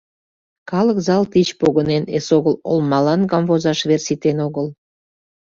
[0.69, 4.67] Калык зал тич погынен, эсогыл олмалан камвозаш вер ситен огыл.